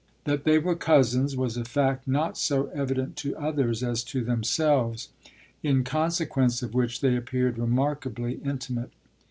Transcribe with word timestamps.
That 0.23 0.45
they 0.45 0.57
were 0.57 0.73
cousins 0.73 1.37
was 1.37 1.57
a 1.57 1.63
fact 1.63 2.07
not 2.07 2.35
so 2.35 2.69
evident 2.73 3.15
to 3.17 3.37
others 3.37 3.83
as 3.83 4.03
to 4.05 4.23
themselves, 4.23 5.09
in 5.61 5.83
consequence 5.83 6.63
of 6.63 6.73
which 6.73 7.01
they 7.01 7.15
appeared 7.15 7.59
remarkably 7.59 8.39
intimate. 8.43 8.89